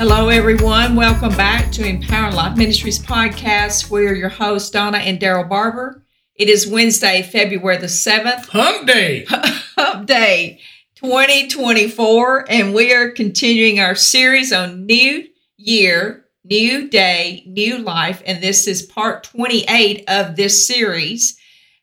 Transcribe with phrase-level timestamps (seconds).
[0.00, 0.96] Hello, everyone.
[0.96, 3.90] Welcome back to Empowering Life Ministries podcast.
[3.90, 6.02] We are your hosts, Donna and Daryl Barber.
[6.34, 9.26] It is Wednesday, February the 7th, Hump Day.
[9.28, 10.58] Hump Day
[10.94, 15.28] 2024, and we are continuing our series on New
[15.58, 18.22] Year, New Day, New Life.
[18.24, 21.38] And this is part 28 of this series.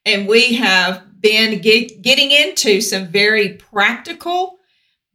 [0.08, 4.57] And we have been get, getting into some very practical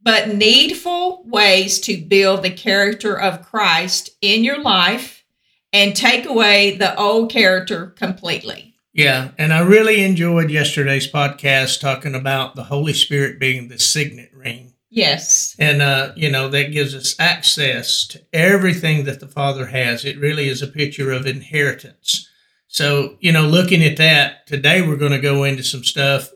[0.03, 5.23] but needful ways to build the character of Christ in your life
[5.71, 8.75] and take away the old character completely.
[8.93, 14.29] Yeah, and I really enjoyed yesterday's podcast talking about the Holy Spirit being the signet
[14.33, 14.73] ring.
[14.91, 15.55] Yes.
[15.57, 20.05] And, uh, you know, that gives us access to everything that the Father has.
[20.05, 22.29] It really is a picture of inheritance.
[22.67, 26.29] So, you know, looking at that, today we're going to go into some stuff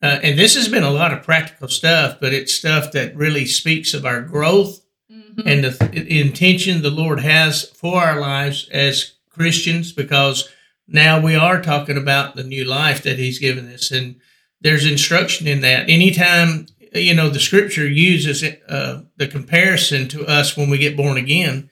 [0.00, 3.44] uh, and this has been a lot of practical stuff, but it's stuff that really
[3.44, 5.40] speaks of our growth mm-hmm.
[5.44, 10.48] and the th- intention the Lord has for our lives as Christians, because
[10.86, 13.90] now we are talking about the new life that He's given us.
[13.90, 14.20] And
[14.60, 15.90] there's instruction in that.
[15.90, 21.16] Anytime, you know, the scripture uses uh, the comparison to us when we get born
[21.16, 21.70] again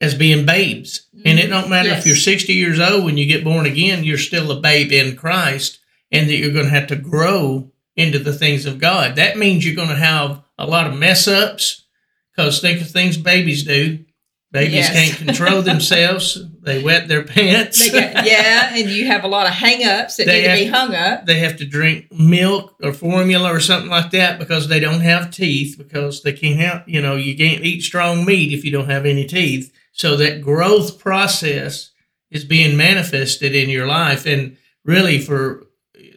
[0.00, 1.06] as being babes.
[1.14, 1.22] Mm-hmm.
[1.28, 1.52] And it mm-hmm.
[1.52, 2.00] don't matter yes.
[2.00, 5.14] if you're 60 years old when you get born again, you're still a babe in
[5.14, 5.79] Christ
[6.12, 9.16] and that you're going to have to grow into the things of God.
[9.16, 11.86] That means you're going to have a lot of mess ups
[12.34, 14.04] because think of things babies do.
[14.52, 14.92] Babies yes.
[14.92, 16.38] can't control themselves.
[16.62, 17.90] They wet their pants.
[17.90, 20.70] Got, yeah, and you have a lot of hang ups that they need to be
[20.70, 21.24] hung up.
[21.24, 25.30] They have to drink milk or formula or something like that because they don't have
[25.30, 28.90] teeth because they can't have, you know, you can't eat strong meat if you don't
[28.90, 29.72] have any teeth.
[29.92, 31.92] So that growth process
[32.30, 34.26] is being manifested in your life.
[34.26, 35.66] And really for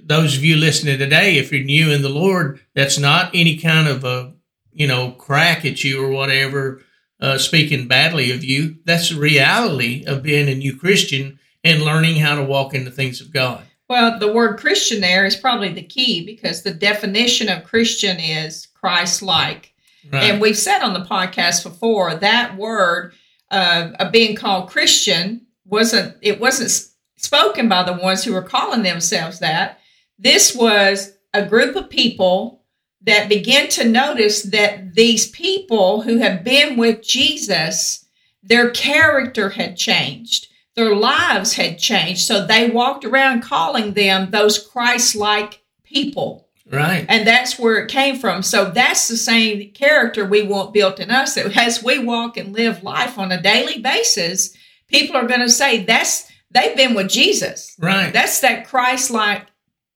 [0.05, 3.87] those of you listening today, if you're new in the Lord, that's not any kind
[3.87, 4.33] of a,
[4.71, 6.81] you know, crack at you or whatever,
[7.19, 8.75] uh, speaking badly of you.
[8.85, 12.91] That's the reality of being a new Christian and learning how to walk in the
[12.91, 13.63] things of God.
[13.89, 18.67] Well, the word Christian there is probably the key because the definition of Christian is
[18.73, 19.73] Christ like.
[20.11, 20.23] Right.
[20.23, 23.13] And we've said on the podcast before that word
[23.51, 28.83] uh, of being called Christian wasn't, it wasn't spoken by the ones who were calling
[28.83, 29.79] themselves that.
[30.17, 32.63] This was a group of people
[33.01, 38.05] that began to notice that these people who have been with Jesus,
[38.41, 40.47] their character had changed.
[40.75, 42.21] Their lives had changed.
[42.21, 46.47] So they walked around calling them those Christ like people.
[46.69, 47.05] Right.
[47.09, 48.41] And that's where it came from.
[48.41, 51.35] So that's the same character we want built in us.
[51.35, 54.55] That as we walk and live life on a daily basis,
[54.87, 57.75] people are going to say that's they've been with Jesus.
[57.77, 58.13] Right.
[58.13, 59.47] That's that Christ like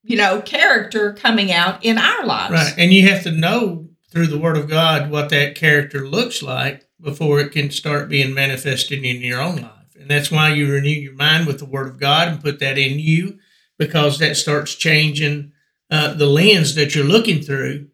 [0.07, 2.53] you know, character coming out in our lives.
[2.53, 2.73] Right.
[2.78, 6.88] And you have to know through the Word of God what that character looks like
[7.00, 9.95] before it can start being manifested in your own life.
[10.00, 12.78] And that's why you renew your mind with the Word of God and put that
[12.78, 13.38] in you
[13.78, 15.51] because that starts changing
[15.91, 17.89] uh, the lens that you're looking through,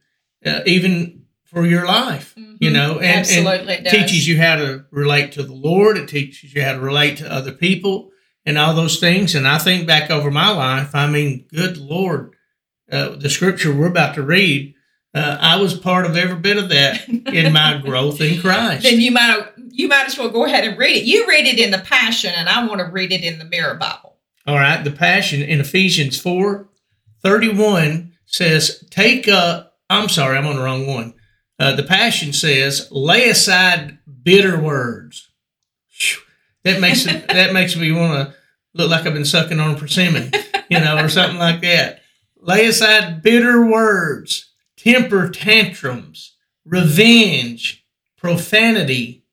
[0.45, 2.56] uh, even for your life, mm-hmm.
[2.59, 5.97] you know, and, Absolutely and teaches you how to relate to the Lord.
[5.97, 8.12] It teaches you how to relate to other people
[8.45, 9.35] and all those things.
[9.35, 12.35] And I think back over my life, I mean, good Lord,
[12.91, 14.75] uh, the scripture we're about to read,
[15.13, 18.83] uh, I was part of every bit of that in my growth in Christ.
[18.83, 21.03] Then you might you might as well go ahead and read it.
[21.03, 23.75] You read it in the Passion, and I want to read it in the Mirror
[23.75, 24.17] Bible.
[24.45, 26.69] All right, the Passion in Ephesians four
[27.21, 31.13] thirty one says, "Take up." I'm sorry, I'm on the wrong one.
[31.59, 35.22] Uh, the Passion says, "Lay aside bitter words."
[36.63, 38.35] That makes it, that makes me want to
[38.74, 40.31] look like I've been sucking on a persimmon,
[40.69, 42.01] you know, or something like that.
[42.38, 46.35] Lay aside bitter words, temper tantrums,
[46.66, 47.85] revenge,
[48.18, 49.25] profanity,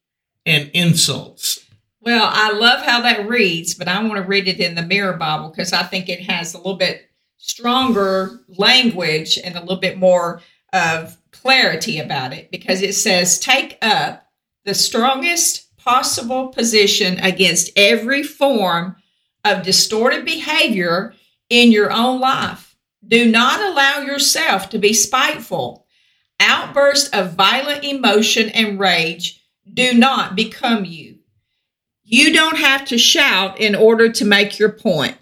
[0.44, 1.64] and insults.
[2.00, 5.18] Well, I love how that reads, but I want to read it in the Mirror
[5.18, 9.98] Bible because I think it has a little bit stronger language and a little bit
[9.98, 10.40] more
[10.72, 14.26] of clarity about it because it says, Take up
[14.64, 18.96] the strongest possible position against every form
[19.44, 21.14] of distorted behavior
[21.48, 22.76] in your own life.
[23.06, 25.86] Do not allow yourself to be spiteful.
[26.38, 29.42] Outbursts of violent emotion and rage
[29.72, 31.18] do not become you.
[32.04, 35.16] You don't have to shout in order to make your point.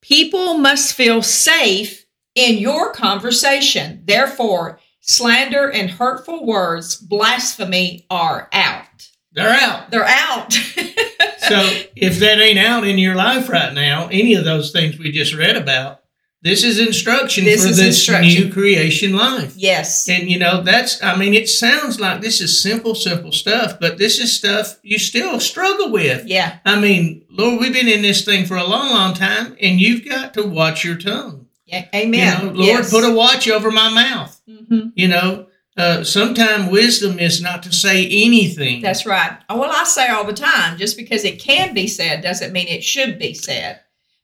[0.00, 4.02] People must feel safe in your conversation.
[4.04, 9.08] Therefore, slander and hurtful words, blasphemy are out.
[9.38, 9.90] They're out.
[9.90, 10.52] They're out.
[11.38, 15.10] so if that ain't out in your life right now, any of those things we
[15.12, 16.00] just read about,
[16.42, 18.44] This is instruction This for is this instruction.
[18.46, 19.54] new creation life.
[19.56, 20.08] Yes.
[20.08, 23.98] And you know, that's I mean, it sounds like this is simple, simple stuff, but
[23.98, 26.26] this is stuff you still struggle with.
[26.26, 26.58] Yeah.
[26.64, 30.04] I mean, Lord, we've been in this thing for a long, long time, and you've
[30.08, 31.46] got to watch your tongue.
[31.66, 31.86] Yeah.
[31.94, 32.40] Amen.
[32.40, 32.90] You know, Lord, Yes.
[32.90, 34.40] put a watch over my mouth.
[34.48, 34.92] Mhm.
[34.94, 35.47] You know,
[35.78, 38.82] uh, sometimes wisdom is not to say anything.
[38.82, 39.38] That's right.
[39.48, 42.66] Oh, Well, I say all the time, just because it can be said doesn't mean
[42.66, 43.80] it should be said.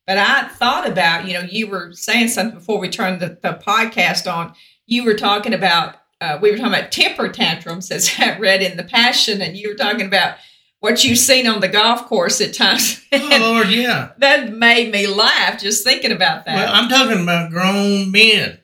[0.06, 3.59] But I thought about, you know, you were saying something before we turned the, the
[3.65, 4.53] podcast on.
[4.87, 8.77] You were talking about, uh, we were talking about temper tantrums, as I read in
[8.77, 10.37] the Passion, and you were talking about
[10.81, 13.01] what you've seen on the golf course at times.
[13.12, 14.11] oh, Lord, yeah.
[14.19, 16.56] that made me laugh just thinking about that.
[16.56, 18.59] Well, I'm talking about grown men.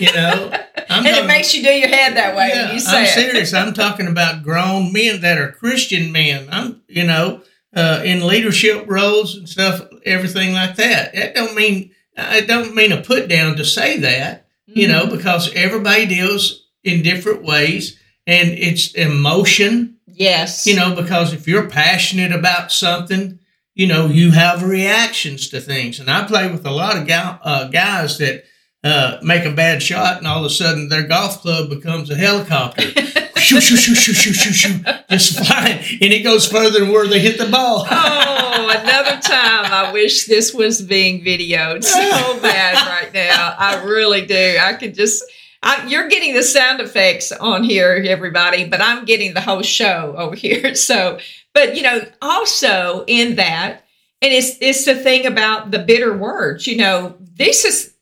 [0.00, 0.52] You know,
[0.98, 3.04] I'm and it makes you do your head that way Yeah, when you say I'm
[3.04, 3.08] it.
[3.08, 3.52] serious.
[3.54, 6.48] I'm talking about grown men that are Christian men.
[6.50, 7.42] I'm, you know,
[7.74, 11.14] uh, in leadership roles and stuff, everything like that.
[11.14, 14.90] That don't mean I don't mean a put down to say that, you Mhm.
[14.90, 20.66] know, because everybody deals in different ways, and it's emotion, Yes.
[20.66, 23.38] you know, because if you're passionate about something,
[23.74, 26.00] you know, you have reactions to things.
[26.00, 28.44] And I play with a lot of guy, uh, guys that
[28.86, 32.16] uh, make a bad shot, and all of a sudden their golf club becomes a
[32.16, 32.82] helicopter.
[33.36, 37.06] shoo, shoo, shoo, shoo, shoo, shoo, shoo, just flying, and it goes further than where
[37.06, 37.86] they hit the ball.
[37.90, 39.66] oh, another time.
[39.72, 42.00] I wish this was being videoed so
[42.42, 43.54] bad right now.
[43.58, 44.58] I really do.
[44.60, 45.24] I could just.
[45.62, 50.14] I, you're getting the sound effects on here, everybody, but I'm getting the whole show
[50.16, 50.74] over here.
[50.74, 51.18] So,
[51.54, 53.84] but you know, also in that,
[54.22, 56.66] and it's it's the thing about the bitter words.
[56.66, 57.95] You know, this is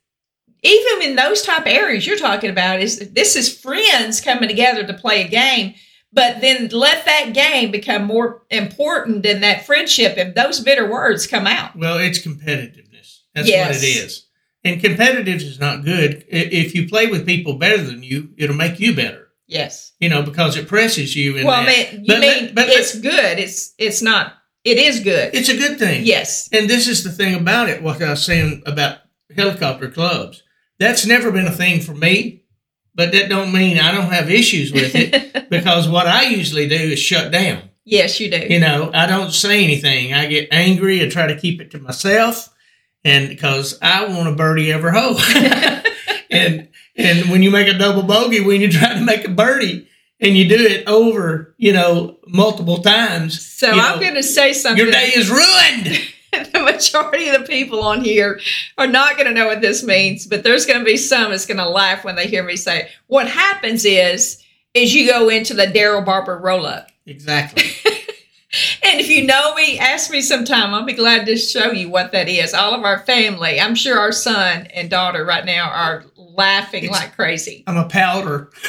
[0.65, 4.85] even in those type of areas you're talking about is this is friends coming together
[4.87, 5.75] to play a game
[6.13, 11.27] but then let that game become more important than that friendship and those bitter words
[11.27, 13.21] come out Well, it's competitiveness.
[13.35, 13.69] That's Yes.
[13.75, 14.27] what it is.
[14.67, 16.25] And competitiveness is not good.
[16.29, 19.29] If you play with people better than you, it'll make you better.
[19.49, 21.37] yes You know, because it presses you.
[21.37, 21.93] In well that.
[21.93, 24.35] mean you But- mean but- but- it's good it's it's not
[24.65, 26.05] it is good it's a good thing.
[26.07, 28.99] yes And this is the thing about it, what I was saying about
[29.37, 30.43] helicopter clubs.
[30.79, 32.43] That's never been a thing for me,
[32.95, 36.75] but that don't mean I don't have issues with it because what I usually do
[36.75, 37.63] is shut down.
[37.85, 40.13] yes you do You know, I don't say anything.
[40.13, 42.55] I get angry and try to keep it to myself
[43.05, 45.19] and because I want a birdie every hole.
[46.31, 49.89] and and when you make a double bogey, when you try to make a birdie
[50.21, 54.83] and you do it over, you know, multiple times, so i'm going to say something
[54.83, 55.99] your day is ruined.
[56.53, 58.41] the majority of the people on here
[58.79, 61.47] are not going to know what this means, but there's going to be some that's
[61.47, 64.43] going to laugh when they hear me say, "What happens is,
[64.75, 67.65] is you go into the Daryl Barber roll up, Exactly.
[68.83, 70.73] and if you know me, ask me sometime.
[70.75, 72.55] I'll be glad to show you what that is.
[72.55, 76.99] All of our family, I'm sure our son and daughter right now are laughing It's-
[77.01, 77.63] like crazy.
[77.67, 78.51] I'm a powder.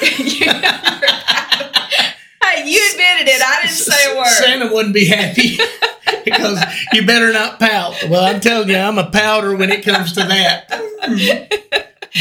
[2.44, 3.42] Hey, you admitted it.
[3.42, 4.28] I didn't say a word.
[4.28, 5.58] Santa wouldn't be happy
[6.26, 6.64] because
[6.94, 7.96] you better not pout.
[8.10, 10.70] Well, I'm telling you, I'm a powder when it comes to that.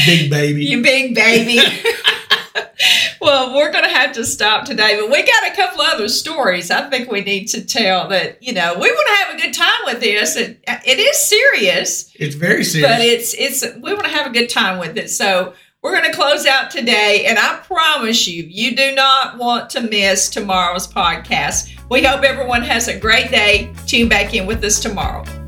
[0.07, 0.65] Big baby.
[0.65, 1.61] You big baby.
[3.21, 6.71] well, we're going to have to stop today, but we got a couple other stories
[6.71, 9.55] I think we need to tell that, you know, we want to have a good
[9.55, 10.37] time with this.
[10.37, 12.91] It, it is serious, it's very serious.
[12.91, 15.11] but it's, it's, we want to have a good time with it.
[15.11, 15.55] So
[15.85, 19.83] we're going to close out today, and I promise you, you do not want to
[19.83, 21.79] miss tomorrow's podcast.
[21.91, 23.71] We hope everyone has a great day.
[23.87, 25.44] Tune back in with us tomorrow.